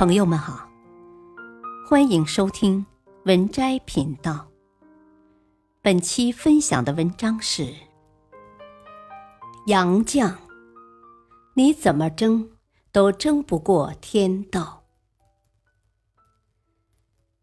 [0.00, 0.66] 朋友们好，
[1.86, 2.86] 欢迎收听
[3.26, 4.48] 文摘频道。
[5.82, 7.64] 本期分享的文章是
[9.66, 10.24] 《杨绛》，
[11.52, 12.50] 你怎么争
[12.90, 14.84] 都争不过天道。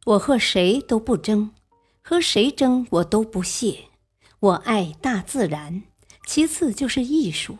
[0.05, 1.51] 我和谁都不争，
[2.01, 3.83] 和谁争我都不屑。
[4.39, 5.83] 我爱大自然，
[6.25, 7.59] 其次就是艺术。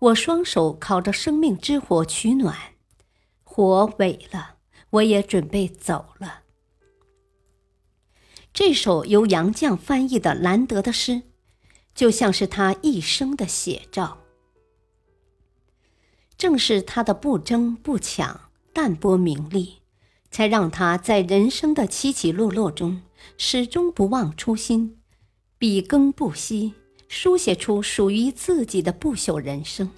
[0.00, 2.56] 我双手烤着生命之火取暖，
[3.56, 4.56] 火萎了，
[4.90, 6.42] 我也准备走了。
[8.52, 11.22] 这首由杨绛翻译的兰德的诗，
[11.94, 14.18] 就像是他一生的写照。
[16.36, 19.78] 正是他的不争不抢、淡泊名利，
[20.30, 23.00] 才让他在人生的起起落落中，
[23.38, 24.98] 始终不忘初心，
[25.56, 26.74] 笔耕不息。
[27.08, 29.90] 书写出属于自己的不朽人生。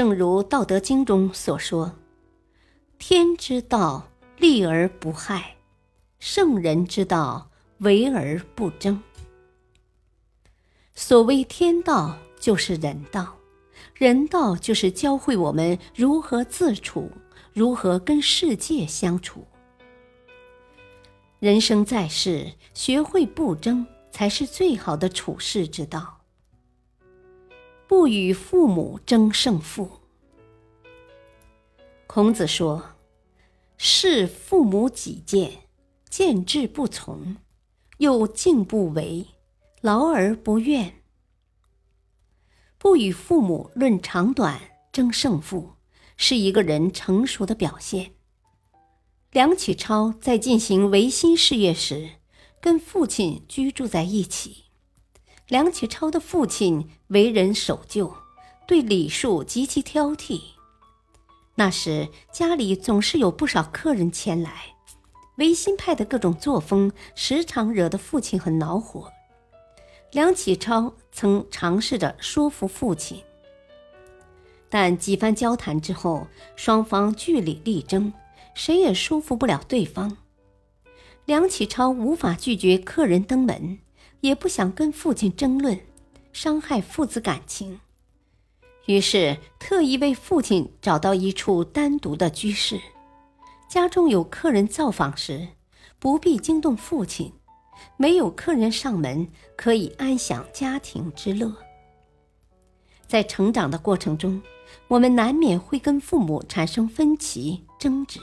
[0.00, 1.92] 正如《道德经》中所说
[2.98, 5.58] ：“天之道，利而不害；
[6.18, 9.02] 圣人之道，为而不争。”
[10.96, 13.26] 所谓天道，就是人道；
[13.92, 17.10] 人道，就是教会我们如何自处，
[17.52, 19.46] 如何跟世界相处。
[21.40, 23.86] 人生在世，学会不争。
[24.10, 26.19] 才是最好的处世之道。
[27.90, 29.90] 不与父母争胜负。
[32.06, 32.94] 孔子说
[33.76, 35.64] ：“视父母己见，
[36.08, 37.36] 见志不从，
[37.98, 39.26] 又敬不为，
[39.80, 41.02] 劳而不怨。”
[42.78, 44.60] 不与父母论长短、
[44.92, 45.72] 争胜负，
[46.16, 48.12] 是一个人成熟的表现。
[49.32, 52.10] 梁启超在进行维新事业时。
[52.60, 54.69] 跟父亲居住在一起。
[55.50, 58.14] 梁启超的父亲为人守旧，
[58.68, 60.40] 对礼数极其挑剔。
[61.56, 64.76] 那时家里总是有不少客人前来，
[65.38, 69.10] 维新派的各种作风时常惹得父亲很恼火。
[70.12, 73.20] 梁启超曾尝试着说服父亲，
[74.68, 78.12] 但几番交谈之后，双方据理力争，
[78.54, 80.16] 谁也说服不了对方。
[81.24, 83.80] 梁启超无法拒绝客人登门，
[84.20, 85.78] 也不想跟父亲争论，
[86.32, 87.80] 伤害父子感情，
[88.86, 92.80] 于是特意为父亲找到一处单独的居室。
[93.68, 95.48] 家中有客人造访时，
[95.98, 97.32] 不必惊动父亲；
[97.96, 101.54] 没有客人上门，可以安享家庭之乐。
[103.06, 104.42] 在成长的过程中，
[104.88, 108.20] 我们难免会跟父母产生分歧、争执。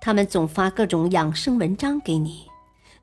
[0.00, 2.46] 他们总发各种养生文章给你，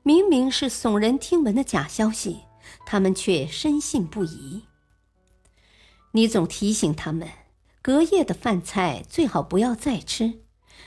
[0.08, 2.38] 明明是耸人听闻的假消息，
[2.86, 4.62] 他们却深信不疑。
[6.12, 7.28] 你总提醒他们，
[7.82, 10.40] 隔夜的饭菜最好不要再吃，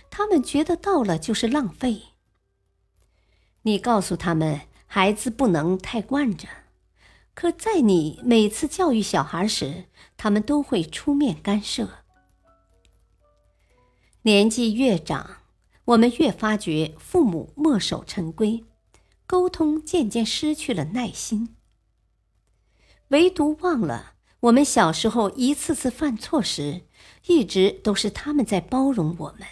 [0.09, 2.01] 他们觉得到了就是浪费。
[3.61, 6.47] 你告诉他们，孩子不能太惯着，
[7.35, 9.85] 可在你每次教育小孩时，
[10.17, 11.87] 他们都会出面干涉。
[14.23, 15.37] 年纪越长。
[15.85, 18.63] 我们越发觉父母墨守成规，
[19.31, 21.55] 沟通渐渐失去了耐心。
[23.11, 26.81] 唯独忘了，我们小时候一次次犯错时，
[27.27, 29.47] 一直都是他们在包容我们。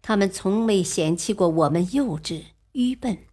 [0.00, 2.44] 他们从未嫌弃过我们幼稚
[2.74, 3.26] 愚笨，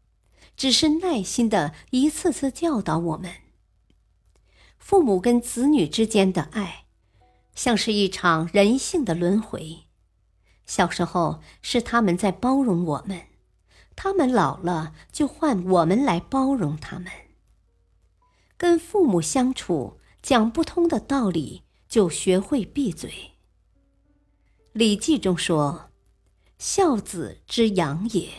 [0.57, 3.31] 只是耐心的一次次教导我们。
[4.79, 6.85] 父母跟子女之间的爱，
[7.53, 9.83] 像是一场人性的轮回。
[10.65, 13.21] 小时候是他们在包容我们，
[13.95, 17.07] 他们老了就换我们来包容他们。
[18.57, 23.09] 跟父母相处，讲不通的道理就学会闭嘴。
[24.71, 25.91] 《礼记》中说
[26.57, 28.29] ：“孝子之养也，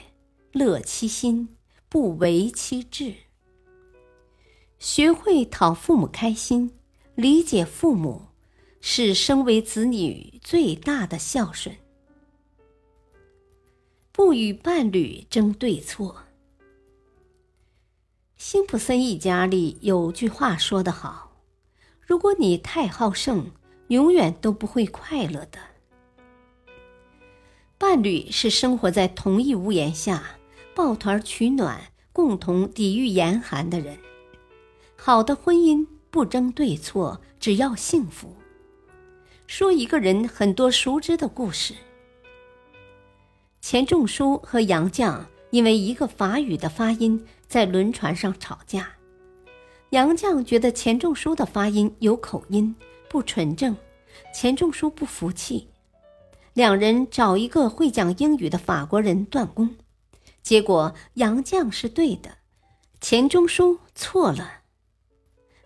[0.53, 1.57] 乐其心，
[1.89, 3.15] 不为其志。”
[4.79, 6.73] 学会讨父母开心，
[7.15, 8.27] 理解父母，
[8.81, 11.77] 是身为子女最大的孝顺。
[14.17, 16.23] 不与伴侣争对错。
[18.39, 21.37] 辛普森一家里有句话说得好
[22.01, 23.51] ：“如果你太好胜，
[23.89, 25.59] 永远都不会快乐的。”
[27.77, 30.39] 伴侣是生活在同一屋檐下，
[30.75, 33.99] 抱团取暖，共同抵御严寒的人。
[34.97, 38.35] 好的婚姻不争对错，只要幸福。
[39.47, 41.75] 说一个人很多熟知的故事。
[43.69, 48.89] 钱钟书和杨绛因为一个法语的发音在轮船上吵架，
[49.91, 52.73] 杨绛觉得钱钟书的发音有口音
[53.11, 53.77] 不纯正，
[54.33, 55.67] 钱钟书不服气，
[56.53, 59.75] 两人找一个会讲英语的法国人断供，
[60.45, 62.37] 结果杨绛是对的，
[63.01, 64.61] 钱钟书错了。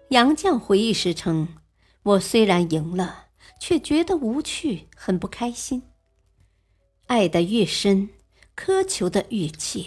[0.08, 1.48] 杨绛回忆时称
[2.02, 3.26] ：“我虽然赢了，
[3.60, 5.82] 却觉得无趣，很不开心。
[7.10, 8.08] 爱得越深，
[8.56, 9.84] 苛求的越切。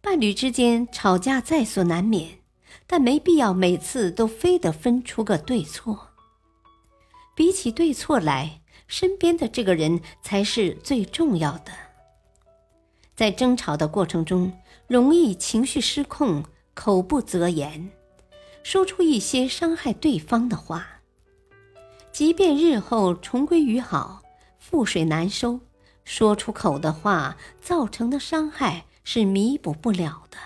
[0.00, 2.38] 伴侣之间吵架在所难免，
[2.86, 6.12] 但没必要每次都非得分出个对错。
[7.34, 11.70] 比起对错来，身边的这个人才是最重要的。
[13.14, 14.50] 在争吵的过程中，
[14.86, 16.42] 容易情绪失控，
[16.72, 17.90] 口不择言，
[18.62, 21.02] 说出一些伤害对方的话。
[22.10, 24.22] 即便日后重归于好，
[24.58, 25.60] 覆水难收，
[26.06, 28.86] 说出口的话造成的伤害。
[29.08, 30.36] 是弥补不了的。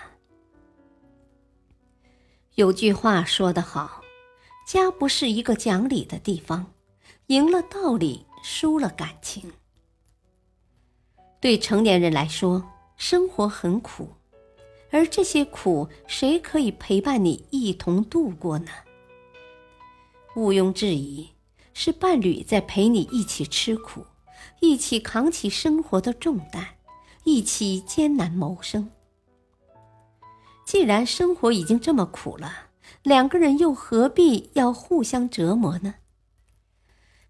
[2.56, 4.02] 有句话说得好，
[4.66, 6.66] 家不是一个讲理的地方，
[7.28, 9.50] 赢了道理，输了感情。
[11.40, 14.10] 对成年人来说，生活很苦，
[14.90, 18.70] 而这些苦，谁可以陪伴你一同度过呢？
[20.36, 21.30] 毋庸置疑，
[21.72, 24.04] 是伴侣在陪你一起吃苦，
[24.60, 26.76] 一起扛起生活的重担。
[27.24, 28.90] 一起艰难谋生。
[30.64, 32.70] 既然生活已经这么苦了，
[33.02, 35.96] 两个人又何必要互相折磨呢？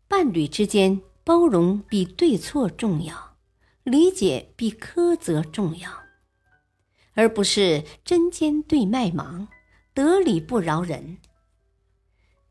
[0.06, 3.36] 伴侣之间，包容比对错重要，
[3.82, 5.90] 理解比苛责重要，
[7.14, 9.48] 而不是针尖对麦芒，
[9.92, 11.18] 得理不饶人。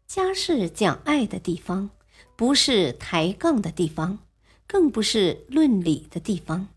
[0.06, 1.92] 家是讲爱的地方，
[2.36, 4.20] 不是抬杠的地方，
[4.72, 6.68] 更不是论理的地方。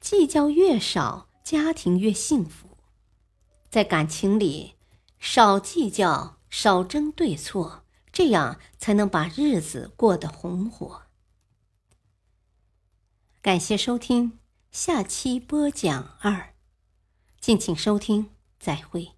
[0.00, 2.76] 计较越少，家庭越幸福。
[3.70, 4.74] 在感情里，
[5.18, 11.04] 少计较，少争对错，这样才能把日子过得红火。
[13.40, 14.38] 感谢收听，
[14.70, 16.52] 下期播讲二，
[17.40, 18.28] 敬请收听，
[18.60, 19.12] 再会。